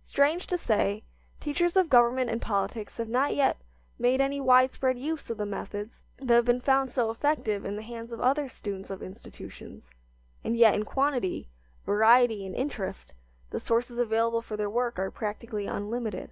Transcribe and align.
Strange 0.00 0.46
to 0.46 0.56
say, 0.56 1.04
teachers 1.38 1.76
of 1.76 1.90
government 1.90 2.30
and 2.30 2.40
politics 2.40 2.96
have 2.96 3.10
not 3.10 3.34
yet 3.34 3.60
made 3.98 4.18
any 4.18 4.40
widespread 4.40 4.98
use 4.98 5.28
of 5.28 5.36
the 5.36 5.44
methods 5.44 6.00
that 6.16 6.32
have 6.32 6.46
been 6.46 6.62
found 6.62 6.90
so 6.90 7.10
effective 7.10 7.62
in 7.66 7.76
the 7.76 7.82
hands 7.82 8.14
of 8.14 8.20
other 8.22 8.48
students 8.48 8.88
of 8.88 9.02
institutions, 9.02 9.90
and 10.42 10.56
yet 10.56 10.74
in 10.74 10.86
quantity, 10.86 11.50
variety 11.84 12.46
and 12.46 12.54
interest 12.56 13.12
the 13.50 13.60
sources 13.60 13.98
available 13.98 14.40
for 14.40 14.56
their 14.56 14.70
work 14.70 14.98
are 14.98 15.10
practically 15.10 15.66
unlimited. 15.66 16.30